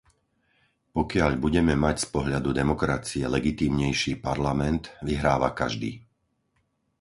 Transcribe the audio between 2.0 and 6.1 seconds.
z pohľadu demokracie legitímnejší Parlament, vyhráva každý.